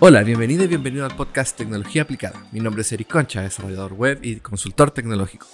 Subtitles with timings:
[0.00, 2.46] Hola, bienvenido y bienvenido al podcast Tecnología Aplicada.
[2.52, 5.48] Mi nombre es Eric Concha, desarrollador web y consultor tecnológico.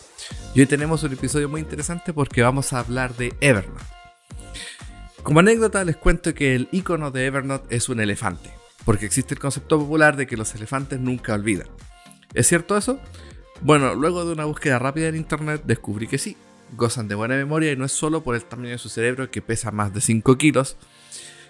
[0.55, 3.83] Y hoy tenemos un episodio muy interesante porque vamos a hablar de Evernote.
[5.22, 8.50] Como anécdota les cuento que el icono de Evernote es un elefante,
[8.84, 11.68] porque existe el concepto popular de que los elefantes nunca olvidan.
[12.34, 13.00] ¿Es cierto eso?
[13.62, 16.36] Bueno, luego de una búsqueda rápida en internet descubrí que sí,
[16.76, 19.40] gozan de buena memoria y no es solo por el tamaño de su cerebro que
[19.40, 20.76] pesa más de 5 kilos,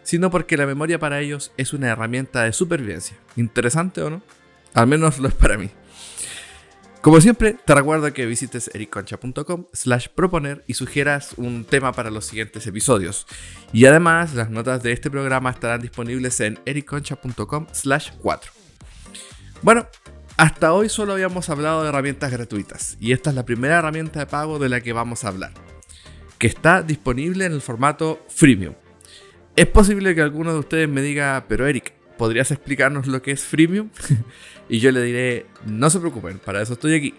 [0.04, 3.16] sino porque la memoria para ellos es una herramienta de supervivencia.
[3.34, 4.22] ¿Interesante o no?
[4.74, 5.70] Al menos lo es para mí.
[7.04, 12.24] Como siempre, te recuerdo que visites ericconcha.com slash proponer y sugieras un tema para los
[12.24, 13.26] siguientes episodios.
[13.74, 18.52] Y además, las notas de este programa estarán disponibles en ericconcha.com slash 4.
[19.60, 19.86] Bueno,
[20.38, 24.26] hasta hoy solo habíamos hablado de herramientas gratuitas y esta es la primera herramienta de
[24.26, 25.52] pago de la que vamos a hablar,
[26.38, 28.74] que está disponible en el formato freemium.
[29.56, 33.44] Es posible que alguno de ustedes me diga, pero Eric, ¿podrías explicarnos lo que es
[33.44, 33.88] freemium?
[34.68, 37.14] y yo le diré, no se preocupen, para eso estoy aquí.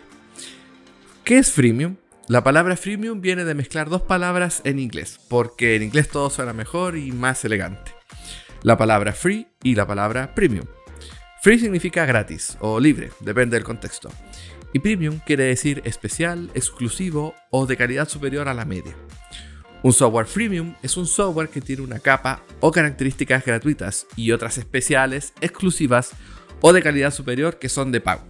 [1.24, 1.96] ¿Qué es freemium?
[2.28, 6.52] La palabra freemium viene de mezclar dos palabras en inglés, porque en inglés todo suena
[6.52, 7.94] mejor y más elegante.
[8.64, 10.66] La palabra free y la palabra premium.
[11.42, 14.12] Free significa gratis o libre, depende del contexto.
[14.74, 18.94] Y premium quiere decir especial, exclusivo o de calidad superior a la media.
[19.86, 24.58] Un software freemium es un software que tiene una capa o características gratuitas y otras
[24.58, 26.14] especiales, exclusivas
[26.62, 28.24] o de calidad superior que son de pago.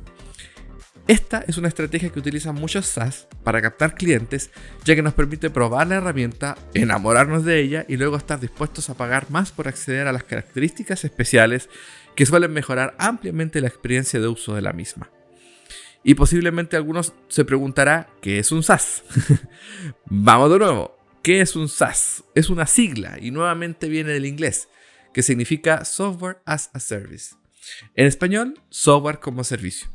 [1.07, 4.51] Esta es una estrategia que utilizan muchos SaaS para captar clientes,
[4.83, 8.97] ya que nos permite probar la herramienta, enamorarnos de ella y luego estar dispuestos a
[8.97, 11.69] pagar más por acceder a las características especiales
[12.17, 15.09] que suelen mejorar ampliamente la experiencia de uso de la misma.
[16.03, 19.05] Y posiblemente algunos se preguntará qué es un SaaS.
[20.05, 20.94] Vamos de nuevo.
[21.25, 22.23] ¿Qué es un SaaS?
[22.35, 24.67] Es una sigla y nuevamente viene del inglés,
[25.11, 27.33] que significa Software as a Service.
[27.95, 29.89] En español, software como servicio.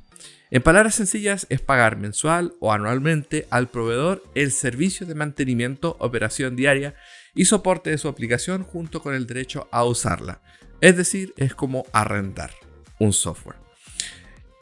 [0.51, 6.57] En palabras sencillas, es pagar mensual o anualmente al proveedor el servicio de mantenimiento, operación
[6.57, 6.97] diaria
[7.33, 10.43] y soporte de su aplicación junto con el derecho a usarla.
[10.81, 12.51] Es decir, es como arrendar
[12.99, 13.59] un software.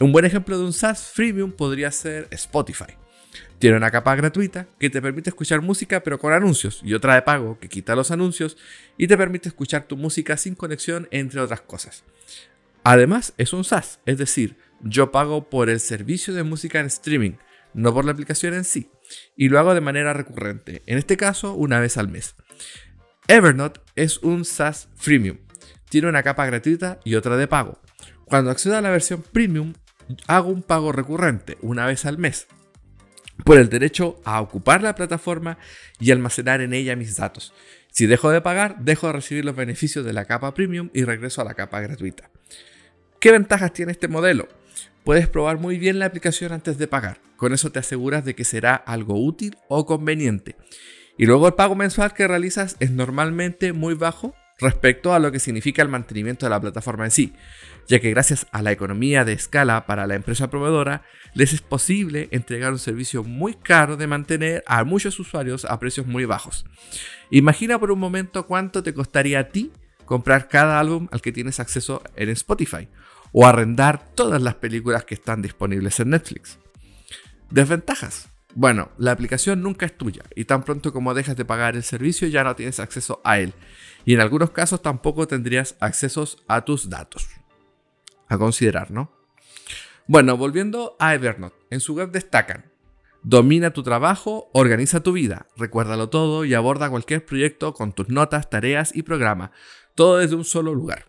[0.01, 2.93] Un buen ejemplo de un SaaS freemium podría ser Spotify.
[3.59, 7.23] Tiene una capa gratuita que te permite escuchar música pero con anuncios y otra de
[7.23, 8.57] pago que quita los anuncios
[8.97, 12.05] y te permite escuchar tu música sin conexión entre otras cosas.
[12.85, 17.33] Además es un SaaS, es decir, yo pago por el servicio de música en streaming,
[17.75, 18.91] no por la aplicación en sí,
[19.37, 22.37] y lo hago de manera recurrente, en este caso una vez al mes.
[23.27, 25.39] Evernote es un SaaS freemium,
[25.91, 27.81] tiene una capa gratuita y otra de pago.
[28.25, 29.75] Cuando accedo a la versión premium,
[30.29, 32.47] hago un pago recurrente, una vez al mes
[33.45, 35.59] por el derecho a ocupar la plataforma
[35.99, 37.53] y almacenar en ella mis datos.
[37.91, 41.41] Si dejo de pagar, dejo de recibir los beneficios de la capa premium y regreso
[41.41, 42.31] a la capa gratuita.
[43.21, 44.49] ¿Qué ventajas tiene este modelo?
[45.05, 47.21] Puedes probar muy bien la aplicación antes de pagar.
[47.37, 50.57] Con eso te aseguras de que será algo útil o conveniente.
[51.17, 55.39] Y luego el pago mensual que realizas es normalmente muy bajo respecto a lo que
[55.39, 57.33] significa el mantenimiento de la plataforma en sí,
[57.87, 61.03] ya que gracias a la economía de escala para la empresa proveedora,
[61.35, 66.07] les es posible entregar un servicio muy caro de mantener a muchos usuarios a precios
[66.07, 66.65] muy bajos.
[67.31, 69.71] Imagina por un momento cuánto te costaría a ti
[70.05, 72.89] comprar cada álbum al que tienes acceso en Spotify
[73.33, 76.59] o arrendar todas las películas que están disponibles en Netflix.
[77.51, 78.31] Desventajas.
[78.61, 82.27] Bueno, la aplicación nunca es tuya y tan pronto como dejas de pagar el servicio
[82.27, 83.55] ya no tienes acceso a él.
[84.05, 87.29] Y en algunos casos tampoco tendrías accesos a tus datos.
[88.27, 89.13] A considerar, ¿no?
[90.09, 92.73] Bueno, volviendo a Evernote, en su web destacan,
[93.23, 98.51] domina tu trabajo, organiza tu vida, recuérdalo todo y aborda cualquier proyecto con tus notas,
[98.51, 99.53] tareas y programa,
[99.95, 101.08] todo desde un solo lugar.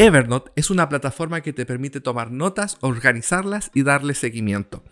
[0.00, 4.84] Evernote es una plataforma que te permite tomar notas, organizarlas y darle seguimiento.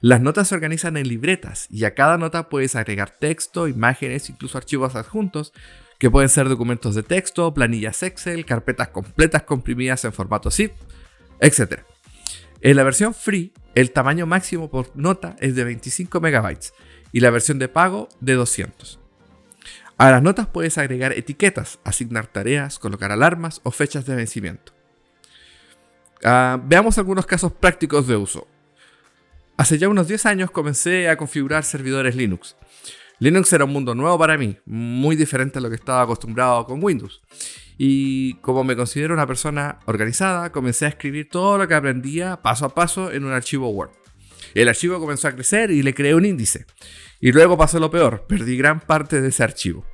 [0.00, 4.56] Las notas se organizan en libretas y a cada nota puedes agregar texto, imágenes, incluso
[4.56, 5.52] archivos adjuntos,
[5.98, 10.72] que pueden ser documentos de texto, planillas Excel, carpetas completas comprimidas en formato zip,
[11.38, 11.82] etc.
[12.62, 16.56] En la versión free, el tamaño máximo por nota es de 25 MB
[17.12, 19.00] y la versión de pago de 200.
[19.98, 24.72] A las notas puedes agregar etiquetas, asignar tareas, colocar alarmas o fechas de vencimiento.
[26.22, 28.46] Ah, veamos algunos casos prácticos de uso.
[29.56, 32.56] Hace ya unos 10 años comencé a configurar servidores Linux.
[33.20, 36.84] Linux era un mundo nuevo para mí, muy diferente a lo que estaba acostumbrado con
[36.84, 37.22] Windows.
[37.78, 42.66] Y como me considero una persona organizada, comencé a escribir todo lo que aprendía paso
[42.66, 43.92] a paso en un archivo Word.
[44.62, 46.64] El archivo comenzó a crecer y le creé un índice.
[47.20, 49.84] Y luego pasó lo peor, perdí gran parte de ese archivo.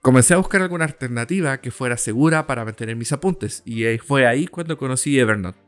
[0.00, 4.46] Comencé a buscar alguna alternativa que fuera segura para mantener mis apuntes y fue ahí
[4.46, 5.58] cuando conocí Evernote.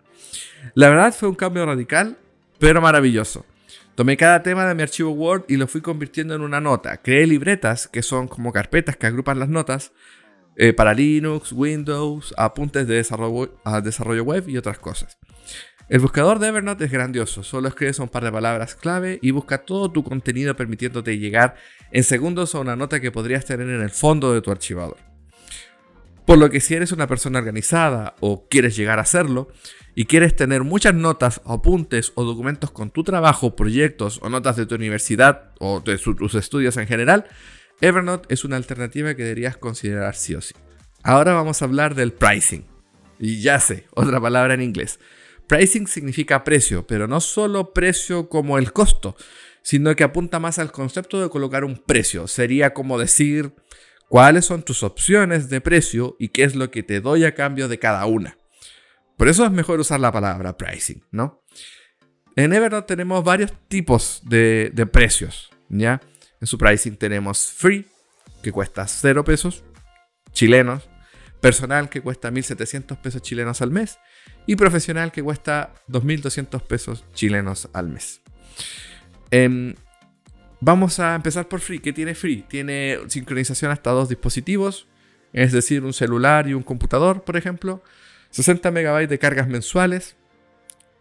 [0.74, 2.18] La verdad fue un cambio radical,
[2.60, 3.44] pero maravilloso.
[3.96, 6.98] Tomé cada tema de mi archivo Word y lo fui convirtiendo en una nota.
[6.98, 9.92] Creé libretas, que son como carpetas que agrupan las notas,
[10.56, 15.18] eh, para Linux, Windows, apuntes de desarrollo, web y otras cosas.
[15.90, 19.64] El buscador de Evernote es grandioso, solo escribes un par de palabras clave y busca
[19.64, 21.56] todo tu contenido permitiéndote llegar
[21.90, 24.98] en segundos a una nota que podrías tener en el fondo de tu archivador.
[26.24, 29.48] Por lo que si eres una persona organizada o quieres llegar a serlo
[29.96, 34.66] y quieres tener muchas notas, apuntes o documentos con tu trabajo, proyectos o notas de
[34.66, 37.26] tu universidad o de tus estudios en general,
[37.80, 40.54] Evernote es una alternativa que deberías considerar sí o sí.
[41.02, 42.64] Ahora vamos a hablar del pricing.
[43.18, 45.00] Y ya sé, otra palabra en inglés.
[45.50, 49.16] Pricing significa precio, pero no solo precio como el costo,
[49.62, 52.28] sino que apunta más al concepto de colocar un precio.
[52.28, 53.52] Sería como decir
[54.08, 57.66] cuáles son tus opciones de precio y qué es lo que te doy a cambio
[57.66, 58.38] de cada una.
[59.16, 61.42] Por eso es mejor usar la palabra pricing, ¿no?
[62.36, 66.00] En Evernote tenemos varios tipos de, precios, ¿ya?
[66.40, 67.88] En su pricing tenemos free,
[68.40, 69.64] que cuesta 0 pesos
[70.32, 70.88] chilenos,
[71.40, 73.98] personal que cuesta 1.700 pesos chilenos al mes
[74.46, 78.20] y profesional que cuesta 2.200 pesos chilenos al mes.
[79.30, 79.74] Em,
[80.60, 81.80] vamos a empezar por Free.
[81.80, 82.42] ¿Qué tiene Free?
[82.48, 84.88] Tiene sincronización hasta dos dispositivos,
[85.32, 87.82] es decir, un celular y un computador, por ejemplo.
[88.30, 90.16] 60 MB de cargas mensuales,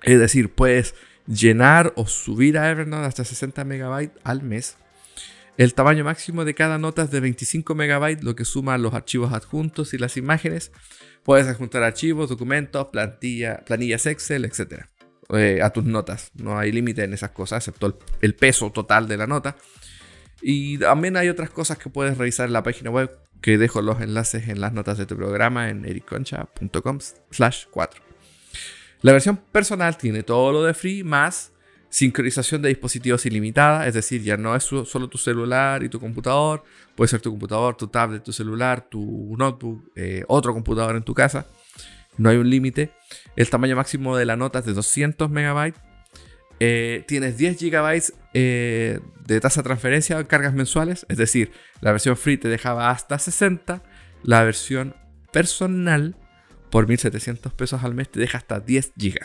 [0.02, 0.96] es decir, puedes
[1.28, 4.78] llenar o subir a Evernote hasta 60 MB al mes.
[5.60, 9.34] El tamaño máximo de cada nota es de 25 MB, lo que suma los archivos
[9.34, 10.72] adjuntos y las imágenes.
[11.22, 14.86] Puedes adjuntar archivos, documentos, plantilla, planillas Excel, etc.
[15.34, 16.32] Eh, a tus notas.
[16.34, 19.58] No hay límite en esas cosas, excepto el, peso total de la nota.
[20.42, 23.12] Y también hay otras cosas que puedes revisar en la página web,
[23.42, 27.00] que dejo los enlaces en las notas de tu programa en ericconcha.com
[27.32, 28.02] slash 4.
[29.02, 31.52] La versión personal tiene todo lo de free más
[31.90, 36.64] sincronización de dispositivos ilimitada, es decir, ya no es solo tu celular y tu computador,
[36.96, 41.14] puede ser tu computador, tu tablet, tu celular, tu notebook, eh, otro computador en tu
[41.14, 41.48] casa,
[42.18, 42.92] no hay un límite.
[43.36, 45.74] El tamaño máximo de la nota es de 200 MB.
[46.60, 51.92] Eh, tienes 10 GB eh, de tasa de transferencia en cargas mensuales, es decir, la
[51.92, 53.82] versión free te dejaba hasta 60,
[54.24, 54.96] la versión
[55.32, 56.18] personal
[56.70, 59.20] por 1700 pesos al mes te deja hasta 10 GB.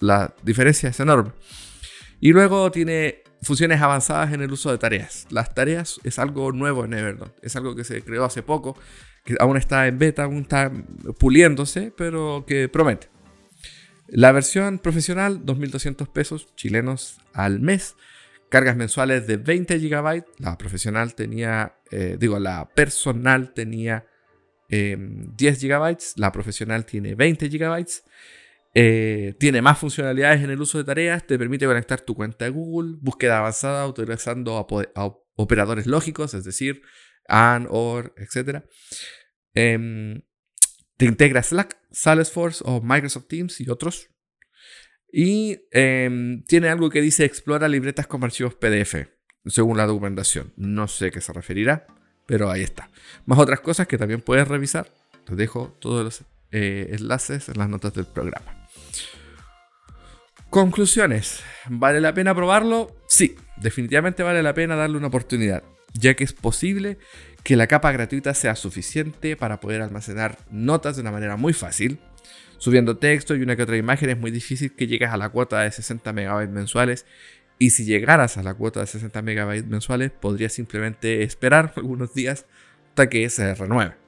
[0.00, 1.32] La diferencia es enorme.
[2.20, 5.26] Y luego tiene funciones avanzadas en el uso de tareas.
[5.30, 8.76] Las tareas es algo nuevo en Evernote, es algo que se creó hace poco,
[9.24, 10.72] que aún está en beta, aún está
[11.18, 13.08] puliéndose, pero que promete.
[14.08, 17.96] La versión profesional, 2.200 pesos chilenos al mes.
[18.50, 20.24] Cargas mensuales de 20 GB.
[20.38, 24.06] La profesional tenía, eh, digo, la personal tenía
[24.68, 25.98] 10 em, GB.
[26.16, 27.86] La profesional tiene 20 GB.
[28.76, 32.50] Eh, tiene más funcionalidades en el uso de tareas, te permite conectar tu cuenta de
[32.50, 34.66] Google, búsqueda avanzada utilizando
[35.36, 36.82] operadores lógicos, es decir,
[37.28, 38.64] AND, OR, etc.
[39.54, 40.22] Em,
[40.96, 44.10] te integra Slack, Salesforce o Microsoft Teams y otros.
[45.12, 49.08] Y em, tiene algo que dice explora libretas con archivos PDF,
[49.46, 50.52] según la documentación.
[50.56, 51.86] No sé qué se referirá,
[52.26, 52.90] pero ahí está.
[53.24, 54.88] Más otras cosas que también puedes revisar.
[55.24, 58.63] Te dejo todos los eh, enlaces en las notas del programa.
[60.50, 61.42] Conclusiones.
[61.68, 62.94] ¿Vale la pena probarlo?
[63.08, 65.64] Sí, definitivamente vale la pena darle una oportunidad,
[65.94, 66.98] ya que es posible
[67.42, 71.98] que la capa gratuita sea suficiente para poder almacenar notas de una manera muy fácil.
[72.58, 75.60] Subiendo texto y una que otra imagen es muy difícil que llegues a la cuota
[75.60, 77.04] de 60 MB mensuales.
[77.58, 82.46] Y si llegaras a la cuota de 60 MB mensuales, podrías simplemente esperar algunos días
[82.90, 84.03] hasta que se renueve.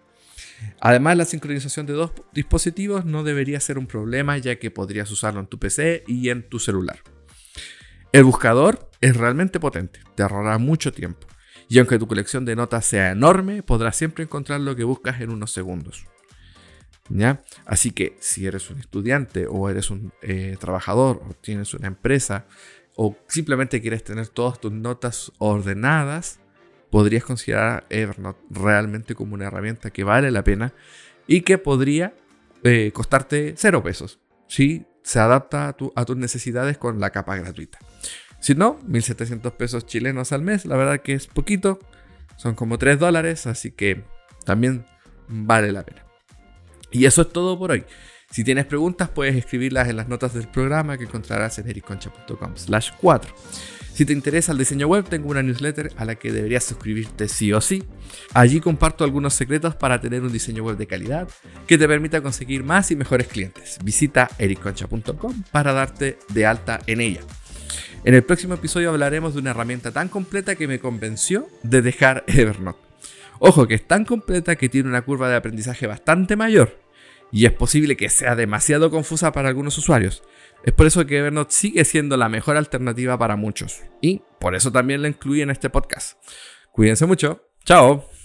[0.80, 5.40] Además, la sincronización de dos dispositivos no debería ser un problema ya que podrías usarlo
[5.40, 6.98] en tu PC y en tu celular.
[8.12, 11.26] El buscador es realmente potente, te ahorrará mucho tiempo.
[11.68, 15.30] Y aunque tu colección de notas sea enorme, podrás siempre encontrar lo que buscas en
[15.30, 16.06] unos segundos.
[17.08, 17.42] ¿Ya?
[17.64, 22.46] Así que si eres un estudiante o eres un eh, trabajador o tienes una empresa
[22.96, 26.40] o simplemente quieres tener todas tus notas ordenadas,
[26.90, 30.73] podrías considerar Evernote realmente como una herramienta que vale la pena
[31.26, 32.14] y que podría
[32.62, 37.78] eh, costarte cero pesos si se adapta a, tus necesidades con la capa gratuita.
[38.40, 41.78] Si no, 1.700 pesos chilenos al mes, la verdad que es poquito,
[42.37, 44.05] son como 3 dólares, así que
[44.45, 44.85] también
[45.28, 46.05] vale la pena.
[46.90, 47.85] Y eso es todo por hoy.
[48.30, 52.90] Si tienes preguntas, puedes escribirlas en las notas del programa que encontrarás en ericoncha.com slash
[53.00, 53.35] 4.
[53.95, 57.52] Si te interesa el diseño web, tengo una newsletter a la que deberías suscribirte sí
[57.54, 57.83] o sí.
[58.35, 61.28] Allí comparto algunos secretos para tener un diseño web de calidad
[61.66, 63.78] que te permita conseguir más y mejores clientes.
[63.83, 67.21] Visita ericconcha.com para darte de alta en ella.
[68.04, 72.23] En el próximo episodio hablaremos de una herramienta tan completa que me convenció de dejar
[72.26, 72.78] Evernote.
[73.38, 76.86] Ojo que es tan completa que tiene una curva de aprendizaje bastante mayor
[77.33, 80.23] y es posible que sea demasiado confusa para algunos usuarios.
[80.64, 83.83] Es por eso que Evernote sigue siendo la mejor alternativa para muchos.
[84.00, 86.18] Y por eso también la incluí en este podcast.
[86.73, 87.49] Cuídense mucho.
[87.64, 88.15] Chao.